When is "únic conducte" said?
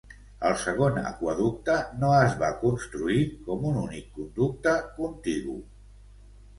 3.85-4.77